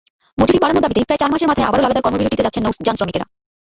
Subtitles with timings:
[0.37, 3.25] মজুরি বাড়ানোর দাবিতে প্রায় চার মাসের মাথায় আবারও লাগাতার কর্মবিরতিতে যাচ্ছেন নৌযানশ্রমিকেরা।